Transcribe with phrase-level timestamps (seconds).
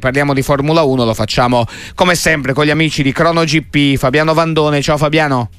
[0.00, 4.34] Parliamo di Formula 1, lo facciamo come sempre con gli amici di Crono GP, Fabiano
[4.34, 4.82] Vandone.
[4.82, 5.50] Ciao Fabiano.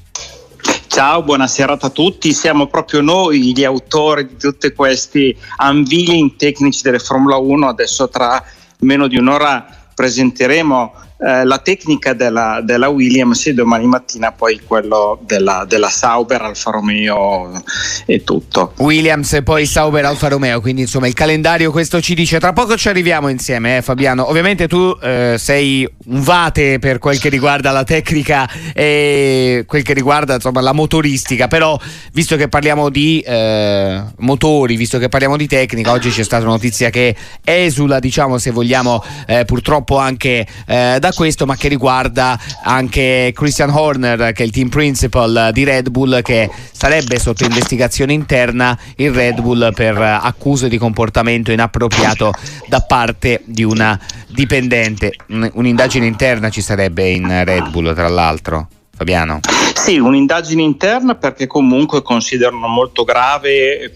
[0.88, 2.34] Ciao, buona serata a tutti.
[2.34, 7.66] Siamo proprio noi gli autori di tutti questi unveiling tecnici delle Formula 1.
[7.66, 8.44] Adesso tra
[8.80, 15.18] meno di un'ora presenteremo eh, la tecnica della, della, Williams e domani mattina poi quello
[15.24, 17.62] della, della, Sauber, Alfa Romeo
[18.04, 18.74] e tutto.
[18.76, 22.76] Williams e poi Sauber, Alfa Romeo, quindi insomma il calendario questo ci dice, tra poco
[22.76, 27.70] ci arriviamo insieme eh, Fabiano, ovviamente tu eh, sei un vate per quel che riguarda
[27.70, 31.78] la tecnica e quel che riguarda insomma la motoristica, però
[32.12, 36.52] visto che parliamo di eh, motori, visto che parliamo di tecnica, oggi c'è stata una
[36.52, 42.38] notizia che esula diciamo se vogliamo eh, purtroppo anche da da questo, ma che riguarda
[42.64, 48.12] anche Christian Horner, che è il team principal di Red Bull, che sarebbe sotto investigazione
[48.12, 52.32] interna in Red Bull per accuse di comportamento inappropriato
[52.66, 53.98] da parte di una
[54.28, 55.12] dipendente.
[55.52, 58.68] Un'indagine interna ci sarebbe in Red Bull, tra l'altro.
[58.96, 59.40] Fabiano?
[59.74, 63.90] Sì, un'indagine interna perché comunque considerano molto grave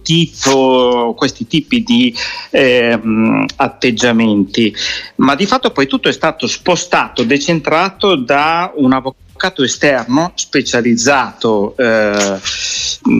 [0.00, 2.14] tipo, questi tipi di
[2.50, 2.98] eh,
[3.56, 4.72] atteggiamenti,
[5.16, 11.76] ma di fatto poi tutto è stato spostato, decentrato da un avvocato avvocato esterno specializzato,
[11.76, 12.40] eh,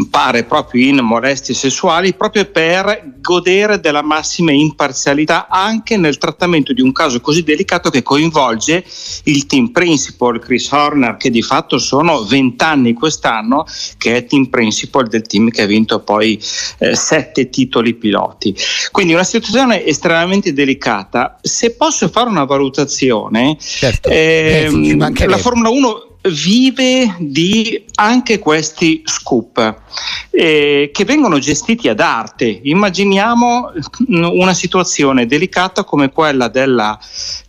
[0.09, 6.81] pare proprio in molestie sessuali, proprio per godere della massima imparzialità anche nel trattamento di
[6.81, 8.85] un caso così delicato che coinvolge
[9.25, 13.67] il team principal Chris Horner, che di fatto sono vent'anni quest'anno,
[13.99, 16.41] che è team principal del team che ha vinto poi
[16.79, 18.55] eh, sette titoli piloti.
[18.91, 21.39] Quindi una situazione estremamente delicata.
[21.43, 24.09] Se posso fare una valutazione, certo.
[24.09, 29.83] eh, la Formula 1 vive di anche questi scoop
[30.31, 32.61] eh, che vengono gestiti ad arte.
[32.63, 33.73] Immaginiamo
[34.09, 36.99] una situazione delicata come quella della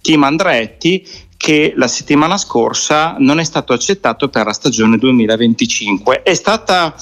[0.02, 6.24] team Andretti che la settimana scorsa non è stato accettato per la stagione 2025.
[6.24, 6.94] È stato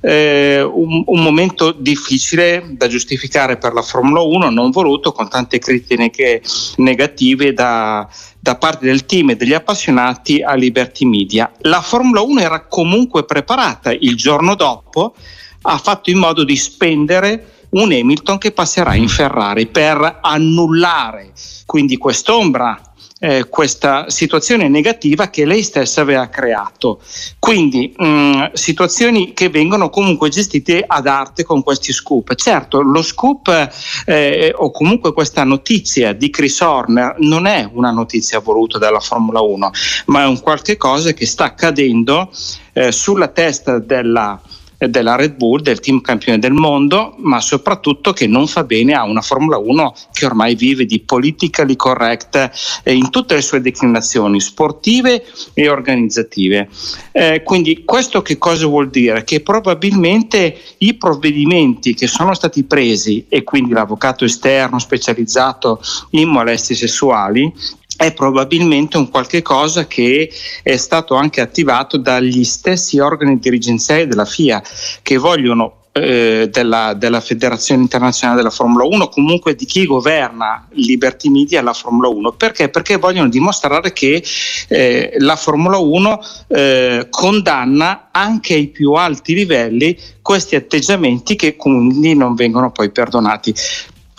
[0.00, 5.58] eh, un, un, momento difficile da giustificare per la Formula 1, non voluto, con tante
[5.58, 6.42] critiche
[6.76, 8.08] negative da,
[8.38, 11.50] da parte del team e degli appassionati a Liberty Media.
[11.62, 15.14] La Formula 1 era comunque preparata il giorno dopo,
[15.62, 21.32] ha fatto in modo di spendere un Hamilton che passerà in Ferrari per annullare
[21.70, 22.89] quindi quest'ombra
[23.20, 27.00] eh, questa situazione negativa che lei stessa aveva creato.
[27.38, 32.34] Quindi mh, mm, situazioni che vengono comunque gestite ad arte con questi scoop.
[32.34, 33.70] Certo, lo scoop
[34.06, 39.40] eh, o comunque questa notizia di Chris Horner non è una notizia voluta dalla Formula
[39.40, 39.70] 1,
[40.06, 42.30] ma è un qualche cosa che sta accadendo
[42.72, 44.40] eh, sulla testa della
[44.88, 49.04] della Red Bull, del team campione del mondo, ma soprattutto che non fa bene a
[49.04, 54.40] una Formula 1 che ormai vive di politically correct eh, in tutte le sue declinazioni
[54.40, 56.68] sportive e organizzative.
[57.12, 59.24] Eh, quindi questo che cosa vuol dire?
[59.24, 65.80] Che probabilmente i provvedimenti che sono stati presi e quindi l'avvocato esterno specializzato
[66.10, 67.52] in molestie sessuali
[68.00, 74.24] è probabilmente un qualche cosa che è stato anche attivato dagli stessi organi dirigenziali della
[74.24, 74.62] FIA
[75.02, 81.28] che vogliono eh, della, della, Federazione Internazionale della Formula 1, comunque di chi governa Liberty
[81.28, 82.32] Media e la Formula 1.
[82.32, 82.70] Perché?
[82.70, 84.24] Perché vogliono dimostrare che
[84.68, 92.14] eh, la Formula 1 eh, condanna anche ai più alti livelli questi atteggiamenti che quindi
[92.14, 93.54] non vengono poi perdonati.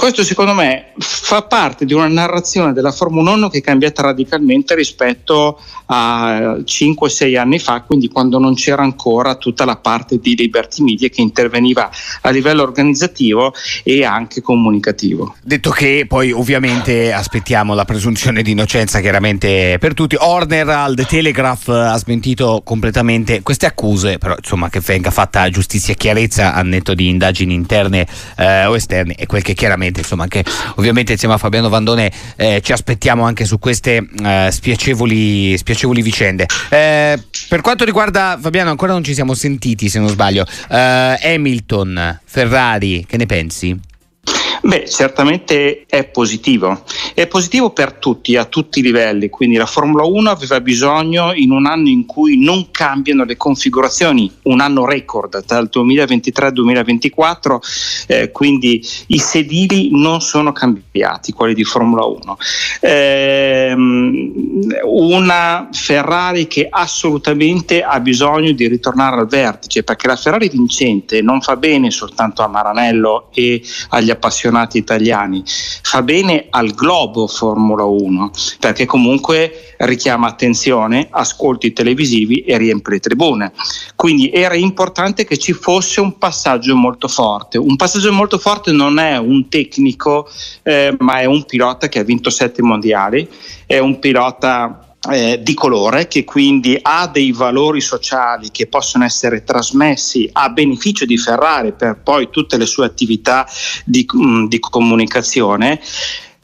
[0.01, 4.73] Questo secondo me fa parte di una narrazione della Formula 1 che è cambiata radicalmente
[4.73, 10.81] rispetto a 5-6 anni fa, quindi quando non c'era ancora tutta la parte di Liberty
[10.81, 11.91] Media che interveniva
[12.22, 13.53] a livello organizzativo
[13.84, 15.35] e anche comunicativo.
[15.44, 20.16] Detto che poi ovviamente aspettiamo la presunzione di innocenza chiaramente per tutti.
[20.17, 25.94] Horner al The Telegraph ha smentito completamente queste accuse, però insomma che venga fatta giustizia
[25.94, 28.07] e chiarezza a netto di indagini interne
[28.38, 30.44] eh, o esterne e quel che chiaramente ovviamente, insomma, anche
[30.75, 36.46] ovviamente insieme a Fabiano Vandone eh, ci aspettiamo anche su queste eh, spiacevoli, spiacevoli, vicende.
[36.70, 40.46] Eh, per quanto riguarda Fabiano, ancora non ci siamo sentiti se non sbaglio.
[40.70, 43.79] Eh, Hamilton, Ferrari, che ne pensi?
[44.63, 46.84] Beh, certamente è positivo.
[47.16, 49.29] È positivo per tutti, a tutti i livelli.
[49.29, 54.31] Quindi la Formula 1 aveva bisogno in un anno in cui non cambiano le configurazioni,
[54.43, 57.61] un anno record dal 2023 al 2024,
[58.08, 62.37] eh, quindi i sedili non sono cambiati, quelli di Formula 1.
[62.81, 63.30] Eh,
[64.83, 71.41] una Ferrari che assolutamente ha bisogno di ritornare al vertice, perché la Ferrari vincente non
[71.41, 78.31] fa bene soltanto a Maranello e agli appassionati italiani, fa bene al globo Formula 1
[78.59, 83.51] perché comunque richiama attenzione, ascolti televisivi e riempie le tribune.
[83.95, 87.57] Quindi era importante che ci fosse un passaggio molto forte.
[87.57, 90.29] Un passaggio molto forte non è un tecnico,
[90.63, 93.27] eh, ma è un pilota che ha vinto sette mondiali,
[93.66, 94.71] è un pilota
[95.09, 101.05] eh, di colore che quindi ha dei valori sociali che possono essere trasmessi a beneficio
[101.05, 103.47] di Ferrari per poi tutte le sue attività
[103.83, 105.81] di, mh, mm, di comunicazione.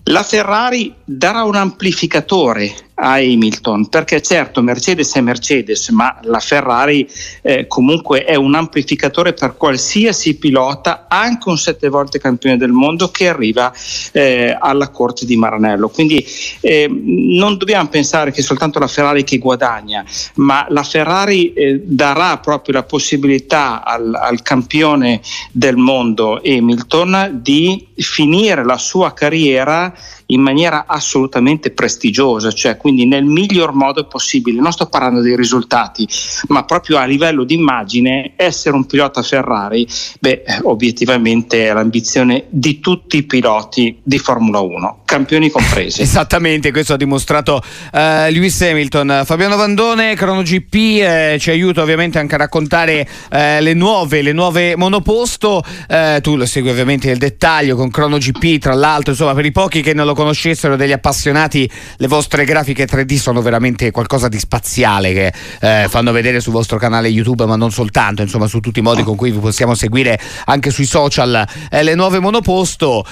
[0.05, 7.07] La Ferrari darà un amplificatore a Hamilton, perché certo Mercedes è Mercedes, ma la Ferrari
[7.43, 13.09] eh, comunque è un amplificatore per qualsiasi pilota, anche un sette volte campione del mondo
[13.09, 13.71] che arriva
[14.11, 15.89] eh, alla corte di Maranello.
[15.89, 16.25] Quindi
[16.61, 20.03] eh, non dobbiamo pensare che è soltanto la Ferrari che guadagna,
[20.35, 25.21] ma la Ferrari eh, darà proprio la possibilità al, al campione
[25.51, 29.93] del mondo Hamilton di finire la sua carriera
[30.27, 34.59] in maniera assolutamente prestigiosa, cioè quindi nel miglior modo possibile.
[34.61, 36.07] Non sto parlando dei risultati,
[36.47, 39.87] ma proprio a livello di immagine, essere un pilota Ferrari,
[40.19, 46.01] beh, obiettivamente è l'ambizione di tutti i piloti di Formula 1, campioni compresi.
[46.07, 47.97] Esattamente, questo ha dimostrato uh,
[48.29, 49.23] Lewis Hamilton.
[49.25, 54.33] Fabiano Vandone, Crono GP, eh, ci aiuta ovviamente anche a raccontare eh, le nuove, le
[54.33, 55.63] nuove monoposto.
[55.87, 59.51] Eh, tu lo segui ovviamente nel dettaglio con Crono GP, tra l'altro, insomma, per i
[59.51, 64.39] pochi che non lo conoscessero degli appassionati, le vostre grafiche 3D sono veramente qualcosa di
[64.39, 68.79] spaziale che eh, fanno vedere sul vostro canale YouTube, ma non soltanto, insomma, su tutti
[68.79, 73.05] i modi con cui vi possiamo seguire anche sui social eh, le nuove monoposto.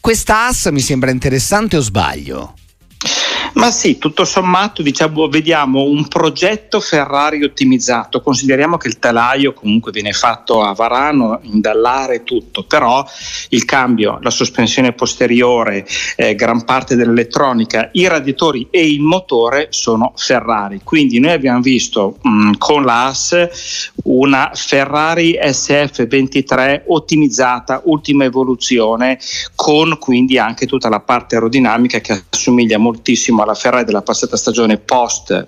[0.00, 2.54] Questa AS mi sembra interessante o sbaglio?
[3.54, 9.92] Ma sì, tutto sommato diciamo, vediamo un progetto Ferrari ottimizzato, consideriamo che il telaio comunque
[9.92, 13.06] viene fatto a Varano, indallare tutto, però
[13.50, 15.86] il cambio, la sospensione posteriore,
[16.16, 22.16] eh, gran parte dell'elettronica, i radiatori e il motore sono Ferrari, quindi noi abbiamo visto
[22.22, 29.18] mh, mm, con l'AS una Ferrari SF23 ottimizzata, ultima evoluzione,
[29.54, 34.78] con quindi anche tutta la parte aerodinamica che assomiglia moltissimo alla Ferrari della passata stagione
[34.78, 35.46] post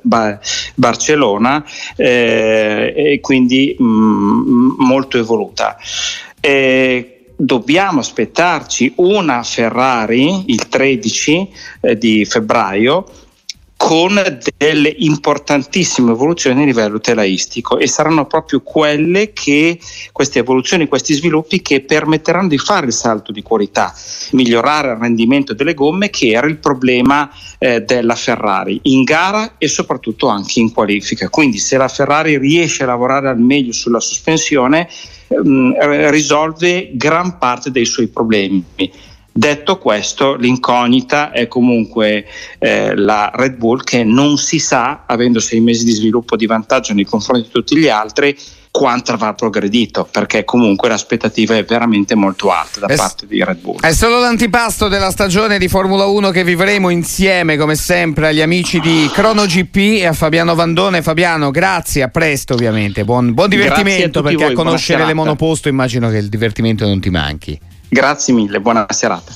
[0.75, 1.65] Barcellona
[1.97, 5.77] eh, e quindi mh, mm, molto evoluta.
[6.41, 13.05] E dobbiamo aspettarci una Ferrari il 13 eh, di febbraio
[13.87, 14.21] con
[14.57, 19.79] delle importantissime evoluzioni a livello telaistico e saranno proprio quelle che
[20.11, 23.95] queste evoluzioni, questi sviluppi che permetteranno di fare il salto di qualità,
[24.33, 29.69] migliorare il rendimento delle gomme che era il problema eh, della Ferrari in gara e
[29.69, 31.29] soprattutto anche in qualifica.
[31.29, 34.89] Quindi se la Ferrari riesce a lavorare al meglio sulla sospensione
[35.29, 38.65] ehm, risolve gran parte dei suoi problemi
[39.37, 42.25] Detto questo, l'incognita è comunque
[42.59, 46.95] eh, la Red Bull che non si sa, avendo sei mesi di sviluppo di vantaggio
[46.95, 48.35] nei confronti di tutti gli altri,
[48.71, 53.59] quanto avrà progredito, perché comunque l'aspettativa è veramente molto alta da è, parte di Red
[53.59, 53.81] Bull.
[53.81, 58.81] È solo l'antipasto della stagione di Formula 1 che vivremo insieme, come sempre, agli amici
[58.81, 61.03] di Crono GP e a Fabiano Vandone.
[61.03, 63.05] Fabiano, grazie, a presto ovviamente.
[63.05, 67.11] Buon, buon divertimento, perché voi, a conoscere le monoposto immagino che il divertimento non ti
[67.11, 67.61] manchi.
[67.89, 69.33] Grazie mille, buona serata.